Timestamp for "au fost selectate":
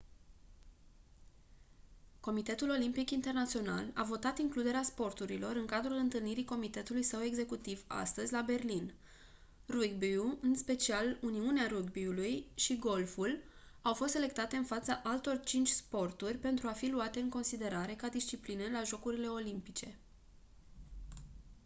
13.81-14.55